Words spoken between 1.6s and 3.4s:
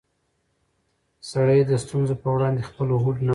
د ستونزو په وړاندې خپل هوډ نه بایلي